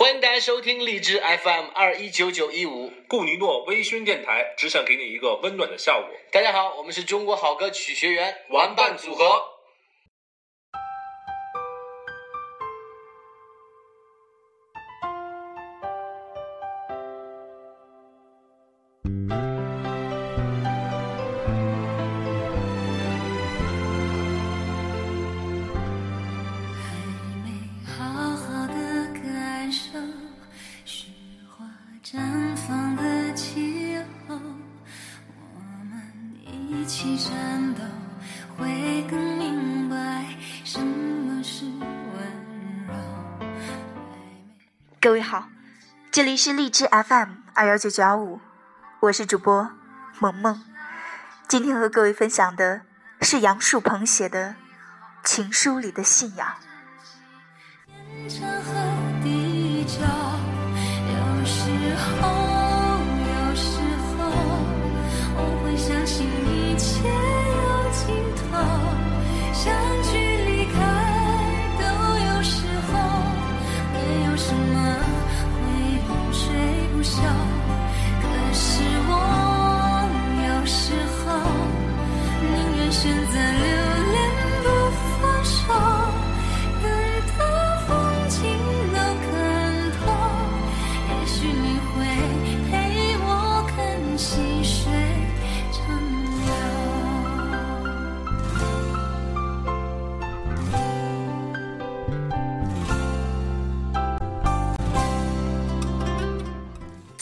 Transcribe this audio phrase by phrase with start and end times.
[0.00, 2.90] 欢迎大家收听荔枝 FM 二一九九一五。
[3.06, 6.04] 顾尼诺微醺电台只想给你一个温暖的下午。
[6.32, 9.49] 大家好，我们是中国好歌曲学员玩伴组合。
[45.10, 45.48] 各位好，
[46.12, 48.40] 这里是荔枝 FM 二幺九九幺五，
[49.00, 49.72] 我是主播
[50.20, 50.62] 萌萌。
[51.48, 52.82] 今天和各位分享的
[53.20, 54.50] 是杨树鹏写的
[55.24, 56.46] 《情书里的信仰》。
[58.08, 58.72] 天长和
[59.24, 59.98] 地久，
[61.08, 62.39] 有时候，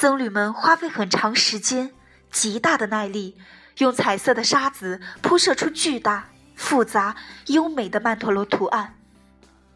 [0.00, 1.92] 僧侣们花费很长时间、
[2.32, 3.36] 极大的耐力，
[3.76, 7.14] 用彩色的沙子铺设出巨大、复杂、
[7.48, 8.98] 优美的曼陀罗图案。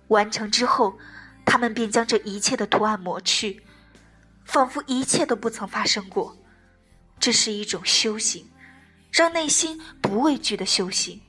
[0.08, 0.98] 完成之后，
[1.45, 3.62] 他们便将这一切的图案抹去，
[4.47, 6.34] 仿佛一切都不曾发生过。
[7.20, 8.50] 这是一种修行，
[9.13, 11.20] 让内心不畏惧的修行。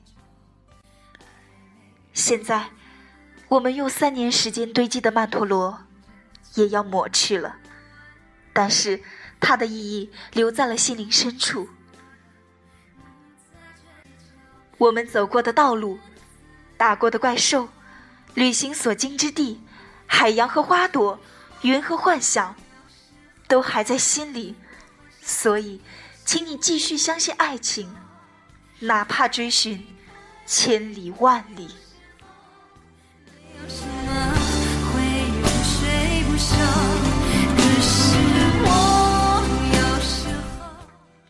[2.14, 2.70] 现在，
[3.48, 5.80] 我们用三年时间堆积的曼陀罗，
[6.54, 7.56] 也要抹去了。
[8.56, 9.02] 但是
[9.38, 11.68] 它的意义留在了心灵深处。
[14.78, 15.98] 我们走过的道路，
[16.78, 17.68] 打过的怪兽，
[18.32, 19.60] 旅行所经之地，
[20.06, 21.20] 海洋和花朵，
[21.60, 22.56] 云和幻想，
[23.46, 24.54] 都还在心里。
[25.20, 25.82] 所以，
[26.24, 27.94] 请你继续相信爱情，
[28.80, 29.86] 哪怕追寻
[30.46, 31.68] 千里万里。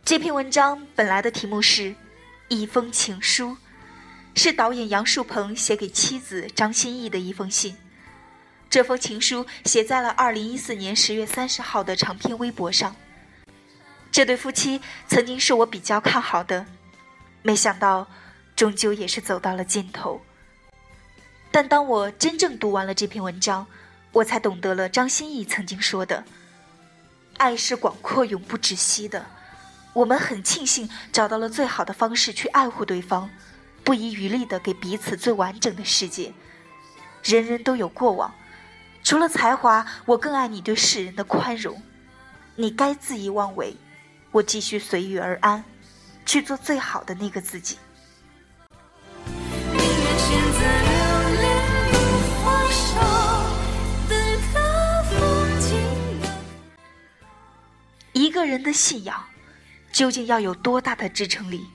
[0.07, 1.83] 这篇文章本来的题目是
[2.47, 3.51] 《一封情书》，
[4.37, 7.77] 是导演杨树鹏写给妻子张歆艺的一封信。
[8.71, 12.95] 这封情书写在了2014年10月30号的长篇微博上。
[14.13, 16.67] 这对夫妻曾经是我比较看好的，
[17.43, 18.07] 没想到
[18.55, 20.23] 终究也是走到了尽头。
[21.51, 23.67] 但当我真正读完了这篇文章，
[24.13, 26.23] 我才懂得了张歆艺曾经说的
[27.39, 29.27] ：“爱是广阔、永不止息的。”
[29.97, 33.31] 我们很庆幸找到了最好的方式去爱护对方，
[33.83, 36.35] 不遗余力的给彼此最完整的世界。
[37.25, 38.35] 人人都有过往，
[39.03, 41.81] 除了才华，我更爱你对世人的宽容。
[42.57, 43.75] 你该恣意妄为，
[44.33, 45.65] 我继续随遇而安，
[46.27, 47.79] 去做最好的那个自己。
[58.13, 59.25] 一个人的信仰
[59.97, 61.71] 究竟要有多大的支撑力？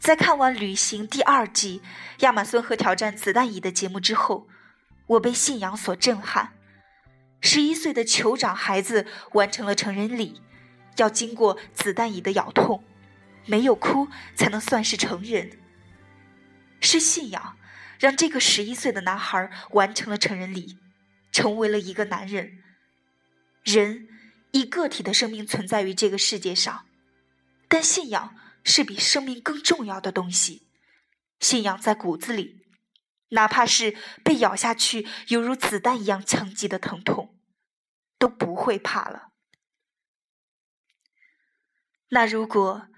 [0.00, 1.78] 在看完《旅行》第二季
[2.24, 4.48] 《亚马孙河挑战子弹蚁》的节目之后，
[5.06, 6.54] 我被信仰所震撼。
[7.40, 10.42] 十一岁的酋长孩子完成了成人礼，
[10.96, 12.82] 要经过子弹蚁的咬痛，
[13.46, 15.60] 没有哭才能算是成人。
[16.80, 17.56] 是信仰
[18.00, 20.76] 让这个十一岁的男孩完成了成人礼，
[21.30, 22.58] 成为了一个男人。
[23.62, 24.08] 人
[24.50, 26.84] 以个体的生命存在于这个世界上，
[27.72, 30.68] 但信仰是比生命更重要的东西。
[31.40, 32.66] 信仰在骨子里，
[33.30, 37.40] 哪怕是被咬下去犹如子弹一样枪击的疼痛，
[38.18, 39.30] 都不会怕了。
[42.10, 42.88] 那如果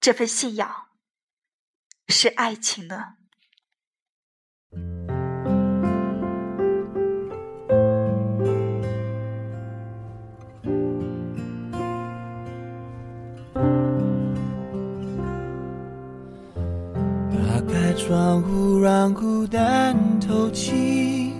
[0.00, 0.88] 这份信仰
[2.08, 3.16] 是爱情呢？
[17.68, 21.34] 开窗户，让孤单透气，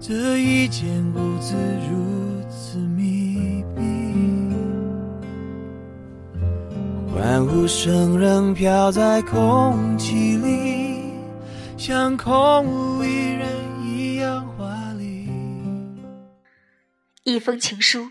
[0.00, 1.54] 这一间屋子
[1.90, 3.82] 如此密闭，
[7.12, 11.12] 欢呼声仍飘在空气里，
[11.76, 13.48] 像空无一人
[13.82, 15.28] 一样华丽。
[17.24, 18.08] 一封情书，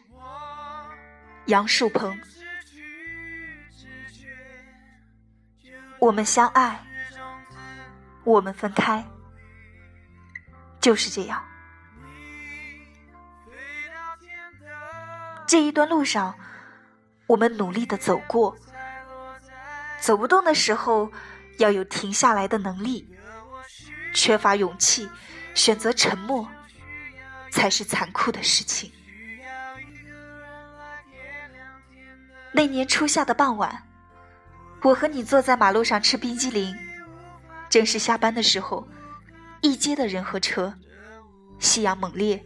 [1.45, 2.13] 杨树鹏。
[5.99, 6.81] 我们相爱，
[8.23, 9.05] 我们分开，
[10.79, 11.43] 就是这样。
[15.45, 16.35] 这一段路上，
[17.27, 18.55] 我们努力的走过，
[19.99, 21.11] 走不动的时候，
[21.59, 23.07] 要有停下来的能力。
[24.13, 25.09] 缺乏勇气，
[25.53, 26.47] 选择沉默，
[27.51, 28.91] 才是残酷的事情。
[32.51, 33.83] 那年初夏的傍晚，
[34.83, 36.75] 我和你坐在马路上吃冰激凌，
[37.73, 38.87] 正是下班的时候，
[39.61, 40.77] 一街的人和车，
[41.57, 42.45] 夕阳猛烈，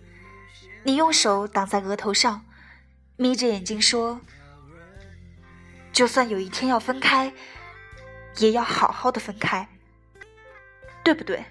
[0.83, 2.45] 你用手挡在额头上，
[3.17, 4.21] 眯着眼睛说
[5.91, 7.33] ：“就算有一天要分开，
[8.37, 9.67] 也要好好的分开，
[11.03, 11.43] 对不对？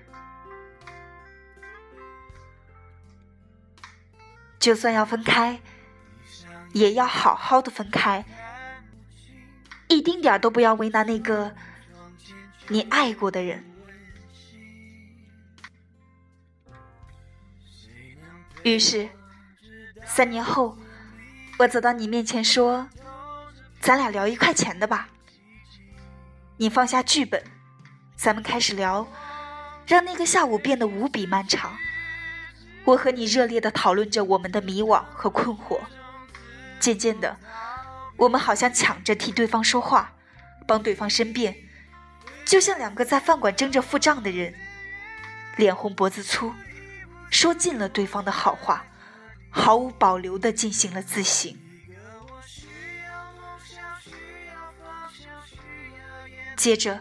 [4.59, 5.61] 就算要分开，
[6.73, 8.25] 也要好好的分开。”
[9.89, 11.55] 一丁点儿都不要为难那个
[12.69, 13.65] 你爱过的人。
[18.65, 19.09] 于是，
[20.05, 20.77] 三年后，
[21.59, 22.89] 我走到你面前说
[23.81, 25.09] ：“咱俩聊一块钱的吧。”
[26.59, 27.45] 你放下剧本，
[28.17, 29.07] 咱们开始聊，
[29.87, 31.77] 让那个下午变得无比漫长。
[32.85, 35.81] 我和你热烈的讨论着我们的迷惘和困惑，
[36.81, 37.37] 渐渐的。
[38.17, 40.13] 我们好像抢着替对方说话，
[40.67, 41.55] 帮对方申辩，
[42.47, 44.55] 就像两个在饭馆争着付账的人，
[45.57, 46.55] 脸红脖子粗，
[47.29, 48.87] 说尽了对方的好话，
[49.51, 51.55] 毫无保留地进行了自省。
[56.57, 57.01] 接着，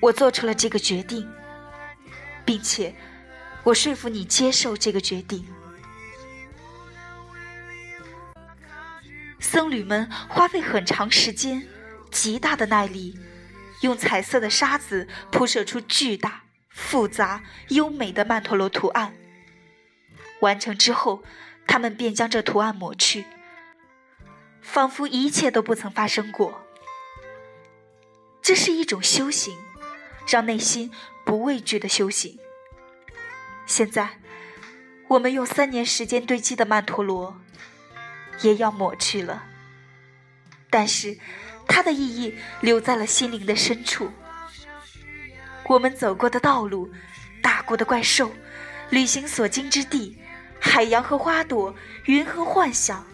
[0.00, 1.28] 我做出了这个决定，
[2.44, 2.94] 并且
[3.64, 5.44] 我说服你接受这个决定。
[9.40, 11.66] 僧侣们花费很长时间、
[12.10, 13.18] 极大的耐力，
[13.80, 19.14] 用彩色的沙子铺设出巨大、复杂、优美的曼陀罗图案。
[20.40, 21.22] 完成之后，
[21.66, 23.24] 他们便将这图案抹去，
[24.60, 26.66] 仿佛一切都不曾发生过。
[28.42, 29.56] 这是一种修行，
[30.26, 30.90] 让内心
[31.24, 32.38] 不畏惧的修行。
[33.66, 34.18] 现在，
[35.08, 37.40] 我们用三年时间堆积的曼陀罗。
[38.42, 39.44] 也要抹去了，
[40.68, 41.16] 但是
[41.66, 44.10] 它的意义留在了心灵的深处。
[45.66, 46.92] 我们走过的道路，
[47.42, 48.32] 打过的怪兽，
[48.90, 50.18] 旅行所经之地，
[50.60, 51.74] 海洋和花朵，
[52.04, 53.06] 云和幻想，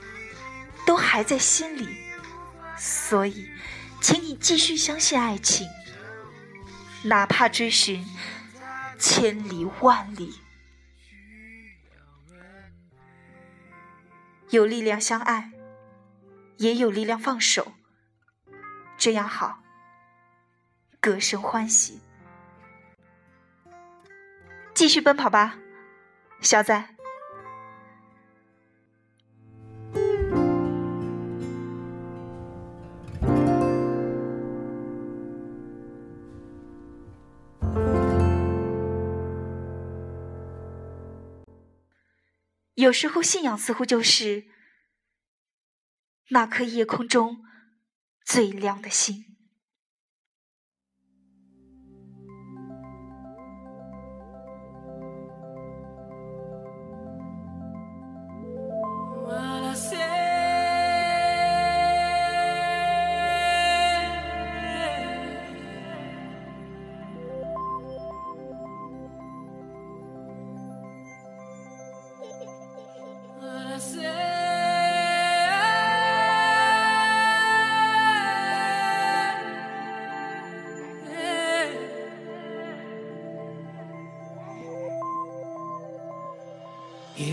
[0.85, 1.89] 都还在心里。
[2.77, 3.49] 所以，
[4.01, 5.69] 请你继续相信爱情，
[7.05, 8.05] 哪怕追寻
[8.99, 10.35] 千里万里。
[14.49, 15.53] 有力量相爱，
[16.57, 17.75] 也有力量放手，
[19.01, 19.63] 这样好，
[21.01, 21.99] 各生欢喜。
[24.75, 25.57] 继续奔跑吧，
[26.43, 26.85] 小仔。
[42.75, 44.45] 有时候，信仰似乎就是
[46.29, 47.43] 那颗夜空中
[48.33, 49.30] 最亮的星。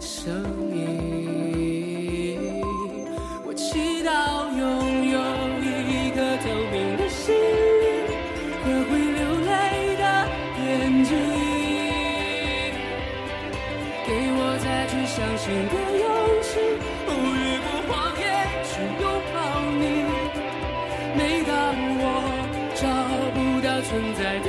[0.00, 0.32] 声
[0.72, 0.78] 音。
[3.44, 4.08] 我祈祷
[4.56, 4.60] 拥
[5.10, 5.20] 有
[5.60, 7.84] 一颗透明的心灵
[8.64, 9.50] 和会流泪
[10.00, 10.04] 的
[10.64, 10.64] 眼
[11.04, 11.12] 睛，
[14.06, 16.08] 给我再去相信的勇
[16.40, 16.50] 气，
[17.06, 18.24] 哦，越过谎言
[18.64, 19.04] 去拥
[19.34, 19.36] 抱
[19.78, 19.84] 你。
[21.12, 21.52] 每当
[22.00, 22.02] 我
[22.74, 22.82] 找
[23.34, 24.48] 不到存在的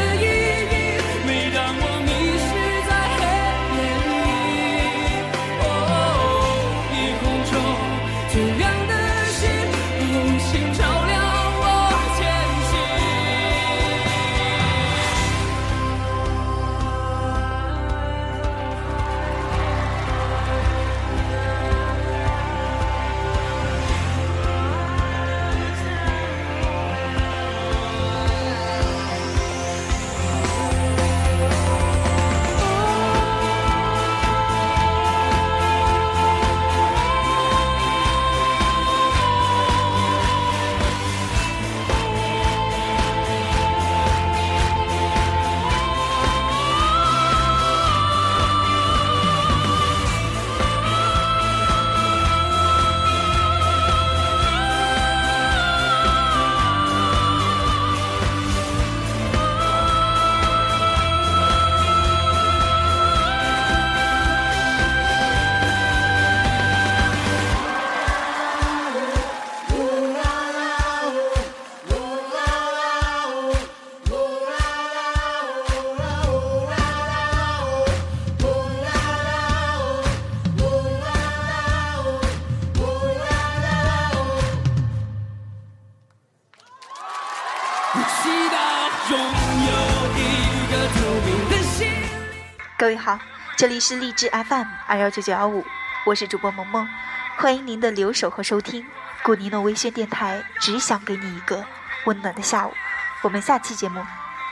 [92.81, 93.19] 各位好，
[93.55, 95.63] 这里是荔枝 FM 二幺九九幺五，
[96.03, 96.89] 我是主播萌萌，
[97.37, 98.83] 欢迎您的留守和收听。
[99.21, 101.63] 古尼诺微醺电台只想给你一个
[102.05, 102.73] 温暖的下午，
[103.21, 104.03] 我们下期节目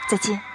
[0.07, 0.48] 再见。